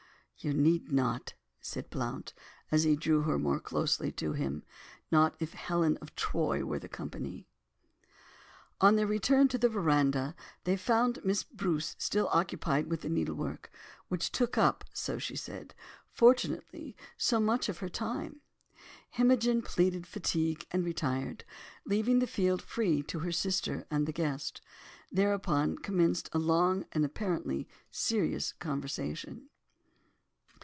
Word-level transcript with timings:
"You 0.43 0.53
need 0.55 0.91
not," 0.91 1.35
said 1.59 1.91
Blount, 1.91 2.33
as 2.71 2.81
he 2.81 2.95
drew 2.95 3.21
her 3.21 3.37
more 3.37 3.59
closely 3.59 4.11
to 4.13 4.33
him, 4.33 4.63
"not 5.11 5.35
if 5.39 5.53
Helen 5.53 5.97
of 5.97 6.15
Troy 6.15 6.65
were 6.65 6.77
of 6.77 6.81
the 6.81 6.89
company." 6.89 7.47
On 8.79 8.95
their 8.95 9.05
return 9.05 9.49
to 9.49 9.59
the 9.59 9.69
verandah, 9.69 10.33
where 10.33 10.35
they 10.63 10.77
found 10.77 11.17
Mrs. 11.17 11.45
Bruce 11.51 11.95
still 11.99 12.27
occupied 12.29 12.87
with 12.89 13.01
the 13.01 13.09
needlework, 13.09 13.69
which 14.07 14.31
took 14.31 14.57
up 14.57 14.83
(so 14.93 15.19
she 15.19 15.35
said), 15.35 15.75
fortunately, 16.09 16.97
so 17.17 17.39
much 17.39 17.69
of 17.69 17.77
her 17.77 17.87
time, 17.89 18.41
Imogen 19.19 19.61
pleaded 19.61 20.07
fatigue 20.07 20.65
and 20.71 20.83
retired, 20.83 21.45
leaving 21.85 22.17
the 22.17 22.25
field 22.25 22.63
free 22.63 23.03
to 23.03 23.19
her 23.19 23.31
sister 23.31 23.85
and 23.91 24.07
the 24.07 24.11
guest, 24.11 24.59
who 25.11 25.17
thereupon 25.17 25.77
commenced 25.77 26.29
a 26.33 26.39
long, 26.39 26.85
and 26.93 27.05
apparently 27.05 27.67
serious 27.91 28.53
conversation. 28.53 29.47